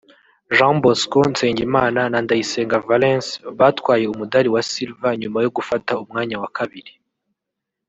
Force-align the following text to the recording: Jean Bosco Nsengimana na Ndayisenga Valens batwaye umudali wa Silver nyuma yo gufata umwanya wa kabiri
Jean 0.55 0.75
Bosco 0.83 1.19
Nsengimana 1.31 2.01
na 2.11 2.19
Ndayisenga 2.23 2.77
Valens 2.87 3.27
batwaye 3.59 4.05
umudali 4.09 4.49
wa 4.55 4.61
Silver 4.71 5.13
nyuma 5.21 5.39
yo 5.45 5.49
gufata 5.57 5.91
umwanya 6.03 6.35
wa 6.43 6.49
kabiri 6.57 6.91